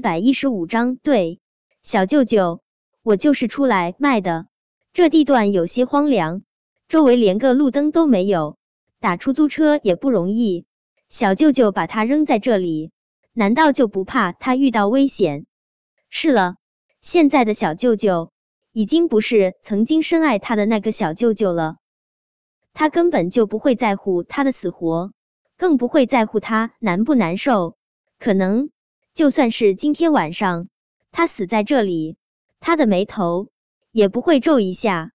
[0.00, 1.40] 百一十五章，对，
[1.82, 2.60] 小舅舅，
[3.02, 4.46] 我就是出来卖的。
[4.92, 6.42] 这地段有些荒凉，
[6.88, 8.56] 周围连个路灯都没有，
[8.98, 10.66] 打出租车也不容易。
[11.08, 12.92] 小舅舅把他扔在这里，
[13.32, 15.46] 难道就不怕他遇到危险？
[16.08, 16.56] 是了，
[17.00, 18.32] 现在的小舅舅
[18.72, 21.76] 已经不是曾经深爱他的那个小舅舅了。
[22.72, 25.12] 他根本就不会在乎他的死活，
[25.56, 27.76] 更不会在乎他难不难受。
[28.18, 28.70] 可能
[29.14, 30.68] 就算是今天晚上
[31.10, 32.16] 他死在这里，
[32.60, 33.48] 他的眉头
[33.92, 35.12] 也不会皱一下。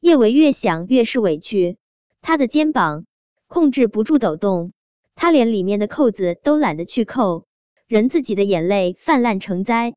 [0.00, 1.78] 叶维越想越是委屈，
[2.22, 3.06] 他的肩膀
[3.46, 4.72] 控制不住抖动。
[5.14, 7.46] 他连里面的扣子都懒得去扣，
[7.86, 9.94] 任自己的眼泪泛滥成灾。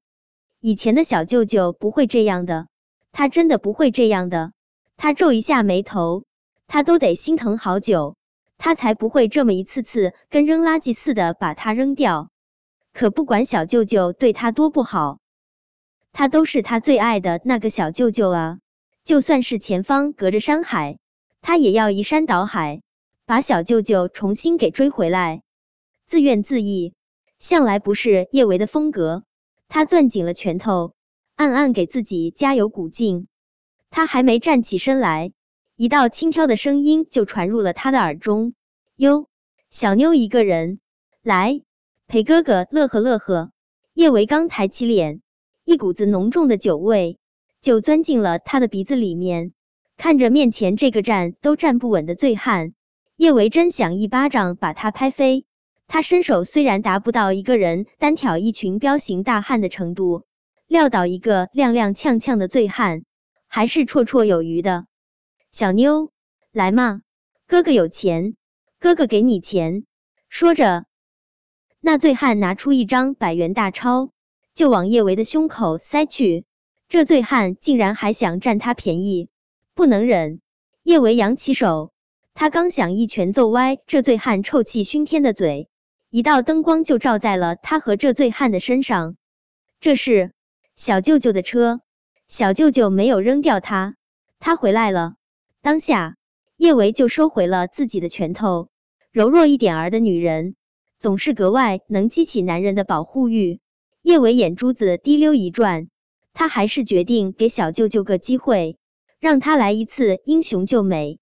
[0.61, 2.67] 以前的小舅舅不会这样的，
[3.11, 4.53] 他真的不会这样的。
[4.95, 6.23] 他皱一下眉头，
[6.67, 8.15] 他都得心疼好久，
[8.57, 12.29] 他才不会这么一次次跟扔垃圾似的把他扔掉。
[12.93, 15.19] 可不管小舅舅对他多不好，
[16.11, 18.59] 他都是他最爱的那个小舅舅啊！
[19.05, 20.99] 就算是前方隔着山海，
[21.41, 22.81] 他也要移山倒海。
[23.25, 25.43] 把小舅舅重新给追回来，
[26.07, 26.93] 自怨自艾
[27.37, 29.23] 向来不是叶维的风格。
[29.67, 30.95] 他攥紧了拳头，
[31.35, 33.27] 暗暗给自己加油鼓劲。
[33.91, 35.31] 他还没站起身来，
[35.75, 38.55] 一道轻佻的声音就传入了他的耳中
[38.97, 39.27] ：“哟，
[39.69, 40.79] 小妞一个人
[41.21, 41.61] 来
[42.09, 43.51] 陪哥哥乐呵乐呵。”
[43.93, 45.21] 叶维刚抬起脸，
[45.63, 47.19] 一股子浓重的酒味
[47.61, 49.53] 就钻进了他的鼻子里面。
[49.95, 52.73] 看着面前这个站都站不稳的醉汉。
[53.15, 55.45] 叶维真想一巴掌把他拍飞。
[55.87, 60.23] 他身手虽然达不到一个人单挑一群彪形大汉的程度，
[60.67, 63.03] 撂倒一个踉踉跄跄的醉汉
[63.47, 64.85] 还是绰绰有余的。
[65.51, 66.11] 小妞，
[66.51, 67.01] 来嘛，
[67.47, 68.35] 哥哥有钱，
[68.79, 69.83] 哥哥给你钱。
[70.29, 70.85] 说着，
[71.81, 74.11] 那醉汉拿出一张百元大钞，
[74.53, 76.45] 就往叶维的胸口塞去。
[76.89, 79.29] 这醉汉竟然还想占他便宜，
[79.75, 80.41] 不能忍。
[80.83, 81.91] 叶维扬起手。
[82.33, 85.69] 他刚想一拳揍歪这醉汉臭气熏天的嘴，
[86.09, 89.17] 一道灯光就照在了他和这醉汉的身上。
[89.81, 90.31] 这是
[90.75, 91.81] 小舅舅的车，
[92.27, 93.95] 小舅舅没有扔掉他，
[94.39, 95.15] 他回来了。
[95.61, 96.15] 当下，
[96.55, 98.69] 叶维就收回了自己的拳头。
[99.11, 100.55] 柔弱一点儿的女人，
[100.99, 103.61] 总是格外能激起男人的保护欲。
[104.01, 105.87] 叶伟眼珠子滴溜一转，
[106.33, 108.77] 他还是决定给小舅舅个机会，
[109.19, 111.19] 让他来一次英雄救美。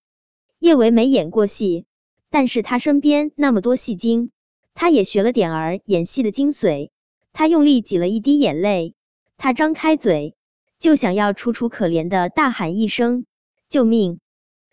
[0.58, 1.86] 叶伟没演过戏，
[2.32, 4.32] 但是他身边那么多戏精，
[4.74, 6.90] 他也学了点儿演戏的精髓。
[7.32, 8.96] 他用力挤了一滴眼泪，
[9.38, 10.36] 他张开嘴
[10.80, 13.26] 就想要楚楚可怜的大喊一声
[13.70, 14.20] 救命。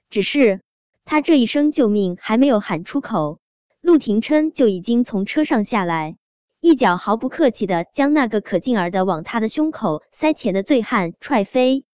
[0.09, 0.63] 只是
[1.05, 3.39] 他这一声救命还没有喊出口，
[3.85, 6.17] 陆廷琛就已经从车上下来，
[6.59, 11.85] 一脚毫不客气的将那个可劲儿的往他的胸口塞钱的醉汉踹飞。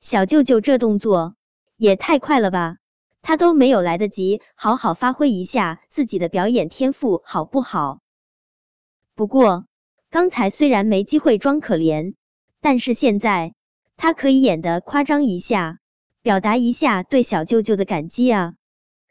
[0.00, 1.36] 小舅舅这动作
[1.76, 2.78] 也太快了吧！
[3.20, 7.98] 他都没有来得及好好发挥一下自己的表演天赋，好不好？
[9.14, 9.66] 不过
[10.08, 12.14] 刚才虽然没机会装可怜，
[12.62, 13.52] 但是现在
[13.98, 15.80] 他可以演的夸张一下，
[16.22, 18.54] 表达一下对小舅舅的感激啊！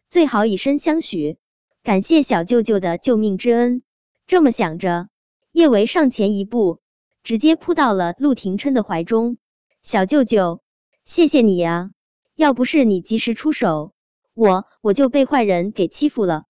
[0.09, 1.37] 最好以身相许，
[1.85, 3.83] 感谢小舅舅的救命之恩。
[4.25, 5.07] 这么想着，
[5.51, 6.79] 叶维上前一步，
[7.23, 9.37] 直接扑到了陆廷琛的怀中。
[9.83, 10.63] 小舅舅，
[11.05, 11.91] 谢谢你啊！
[12.33, 13.93] 要不是你及时出手。
[14.33, 16.45] 我我就被坏人给欺负了。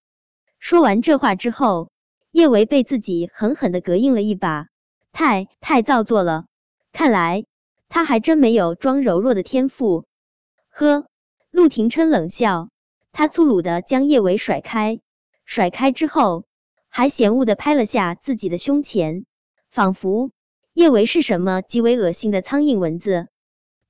[0.57, 1.91] 说完这话之后，
[2.31, 4.69] 叶维被自己狠狠的膈应了一把，
[5.11, 6.45] 太太造作了。
[6.93, 7.43] 看来
[7.89, 10.05] 他还真没有装柔弱的天赋。
[10.69, 11.07] 呵，
[11.51, 12.69] 陆廷琛冷笑，
[13.11, 15.01] 他粗鲁的将叶维甩开，
[15.45, 16.45] 甩开之后
[16.89, 19.25] 还嫌恶的拍了下自己的胸前，
[19.69, 20.31] 仿佛
[20.73, 23.27] 叶维是什么极为恶心的苍蝇蚊子。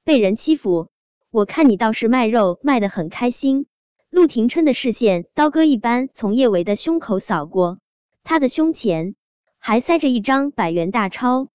[0.03, 0.89] 被人欺负，
[1.31, 3.65] 我看你倒是卖肉卖的很开心。
[4.11, 7.79] 陆廷琛的视线刀割一般从叶维的胸口扫过，
[8.23, 9.15] 他的胸前
[9.57, 11.49] 还塞着一张百元大钞。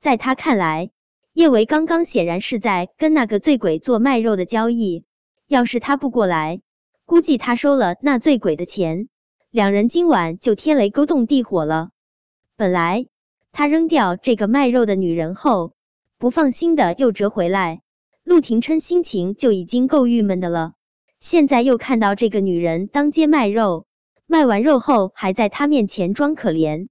[0.00, 0.90] 在他看来，
[1.32, 5.04] 叶维刚刚显然是在跟那个醉鬼做卖肉的交易。
[5.46, 6.60] 要是他不过来，
[7.04, 9.08] 估计他收了那醉鬼的钱，
[9.52, 11.90] 两人今晚就天雷勾动地火了。
[12.56, 13.04] 本来
[13.52, 15.74] 他扔掉这个卖肉的女人后，
[16.16, 17.82] 不放心的又折回来，
[18.24, 20.72] 陆廷琛心情就已经够郁闷的了。
[21.20, 23.84] 现在又看到这个女人当街卖肉，
[24.26, 26.88] 卖完肉后还在他面前装可怜，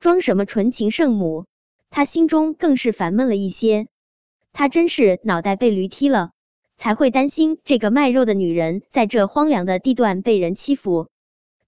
[0.00, 1.44] 装什么纯情圣母？
[1.90, 3.88] 他心中更是烦闷了一些。
[4.54, 6.30] 他真是脑袋被驴踢了，
[6.78, 11.08] 才会担心这个卖肉的女人在这荒凉的地段被人欺负。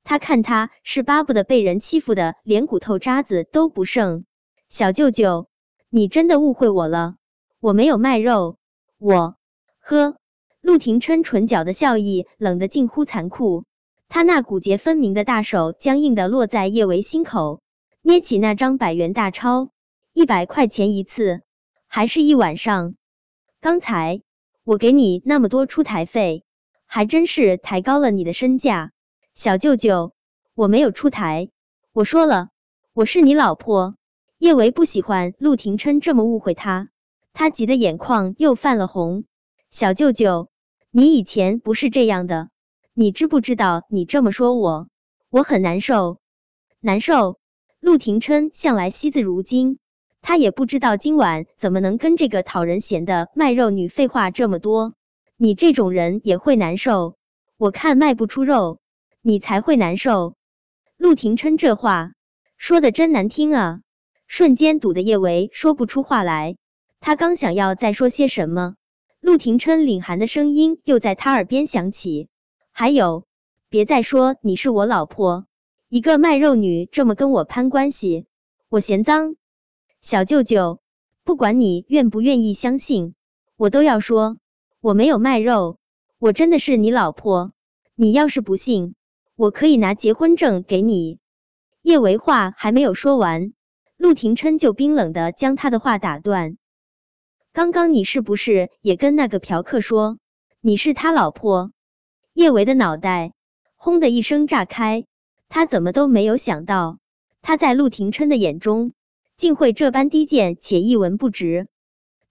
[0.04, 4.24] 他看他是巴不得被人欺负的连骨头渣子都不剩，
[4.68, 5.48] 小舅舅，
[5.88, 7.16] 你真的误会我了，
[7.60, 8.58] 我没有卖肉，
[8.98, 9.36] 我
[9.80, 10.16] 呵。
[10.62, 13.64] 陆廷琛唇角的笑意冷得近乎残酷，
[14.10, 17.62] 他那骨节分明的大手僵硬的落在叶维心口，
[18.02, 19.70] 捏起那张百元大钞，
[20.12, 21.40] 一百块钱一次，
[21.86, 22.94] 还是一晚上？
[23.62, 24.20] 刚才
[24.64, 26.44] 我给你那么多出台费，
[26.84, 28.92] 还真是抬高了你的身价。
[29.42, 30.12] 小舅舅，
[30.54, 31.48] 我没有出台，
[31.94, 32.50] 我说了，
[32.92, 33.96] 我是你老婆。
[34.36, 36.90] 叶维不喜欢陆廷琛这么误会他，
[37.32, 39.24] 他急得眼眶又泛了红。
[39.70, 40.50] 小舅舅。
[40.90, 42.50] 你以前不是这样的，
[42.92, 43.84] 你知不知道？
[43.88, 44.88] 你这么说我，
[45.30, 46.18] 我很难受，
[46.78, 47.38] 难受。
[47.80, 49.78] 陆廷琛向来惜字如金，
[50.20, 54.92] 他也不知道今晚怎么能跟这个讨人嫌的卖肉女废话这么多。
[55.38, 57.16] 你这种人也会难受，
[57.56, 58.80] 我看卖不出肉，
[59.22, 60.34] 你才会难受。
[60.96, 62.12] 陆廷琛这话
[62.56, 63.80] 说的真难听啊，
[64.26, 66.56] 瞬间堵得叶维说不出话来。
[67.00, 68.74] 他刚想要再说些什么。
[69.20, 72.28] 陆廷琛凛寒的声音又在他耳边响起
[72.72, 73.24] ：“还有，
[73.68, 75.46] 别再说你是我老婆，
[75.88, 78.26] 一个卖肉女这么跟我攀关系，
[78.68, 79.36] 我嫌脏。
[80.00, 80.80] 小舅舅，
[81.24, 83.14] 不管你愿不愿意相信，
[83.56, 84.38] 我都要说，
[84.80, 85.78] 我没有卖肉，
[86.18, 87.52] 我真的是你老婆。
[87.94, 88.94] 你要是不信，
[89.40, 91.18] 我可以拿结婚证给你。”
[91.80, 93.54] 叶维话还没有说完，
[93.96, 96.58] 陆廷琛就冰冷的将他的话打断。
[97.54, 100.18] 刚刚你是不是也跟那个嫖客说
[100.60, 101.72] 你是他老婆？
[102.34, 103.32] 叶维的脑袋
[103.76, 105.06] 轰的一声炸开，
[105.48, 106.98] 他怎么都没有想到，
[107.40, 108.92] 他在陆廷琛的眼中
[109.38, 111.66] 竟会这般低贱且一文不值。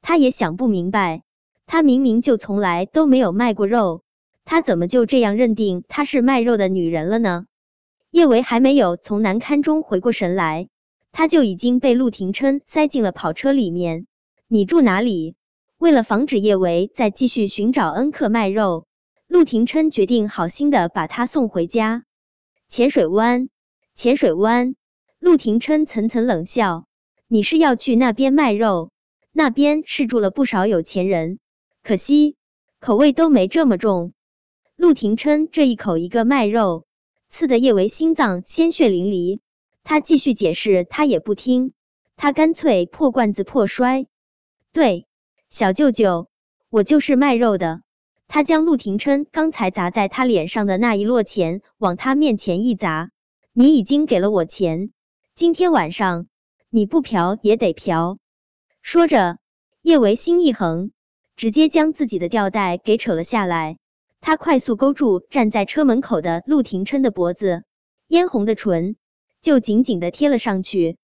[0.04, 1.24] 他也想不明白，
[1.66, 4.04] 他明明就从来都没有卖过肉，
[4.52, 7.46] 他怎么就这样认定她是卖肉的女人了呢？
[8.10, 10.70] 叶维还没有从难堪中回过神来，
[11.12, 14.08] 他就已经被陆廷琛塞进了跑车里面。
[14.48, 15.36] 你住哪里？
[15.78, 18.88] 为了防止叶维再继续寻找恩客卖肉，
[19.28, 22.06] 陆廷琛决定好心的把他送回家。
[22.70, 23.50] 浅水湾，
[23.96, 24.74] 浅水湾。
[25.20, 26.86] 陆廷琛层层冷笑
[27.30, 28.90] ：“你是要去那边卖肉？
[29.32, 31.38] 那边是住了不少有钱人，
[31.84, 32.36] 可惜
[32.80, 34.12] 口味都没这么重。”
[34.80, 36.86] 陆廷琛这一口一个卖肉，
[37.30, 39.42] 刺得叶维心脏鲜血淋漓。
[39.84, 41.74] 他继续解释，他也不听，
[42.16, 44.06] 他干脆破罐子破摔。
[44.72, 45.06] 对，
[45.50, 46.30] 小舅舅，
[46.70, 47.82] 我就是卖肉的。
[48.30, 53.12] 他将陆廷琛刚才砸在他脸上的那一摞钱往他面前一砸。
[53.52, 54.94] 你已经给了我钱，
[55.36, 56.28] 今天晚上
[56.70, 58.18] 你不嫖也得嫖。
[58.82, 59.40] 说着，
[59.82, 60.94] 叶维心一横，
[61.36, 63.78] 直接将自己的吊带给扯了下来。
[64.22, 67.64] 他快速勾住站在车门口的陆廷琛的脖子，
[68.08, 68.96] 嫣红的唇
[69.42, 70.98] 就紧紧的贴了上去。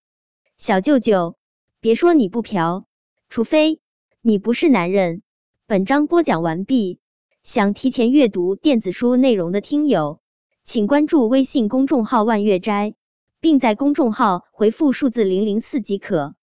[0.58, 1.36] 小舅舅，
[1.80, 2.86] 别说你不嫖。
[3.30, 3.80] 除非
[4.22, 5.22] 你不是男人。
[5.66, 7.00] 本章播讲完毕。
[7.44, 10.20] 想提前阅读电子书内容的听友，
[10.66, 12.96] 请关注微信公众号“万月斋”，
[13.40, 16.36] 并在公众号回复数字零零四即可。